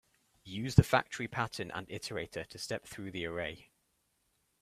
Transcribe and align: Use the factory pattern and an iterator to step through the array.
Use 0.49 0.73
the 0.73 0.81
factory 0.83 1.27
pattern 1.27 1.69
and 1.75 1.87
an 1.87 1.95
iterator 1.95 2.47
to 2.47 2.57
step 2.57 2.85
through 2.87 3.11
the 3.11 3.23
array. 3.27 3.69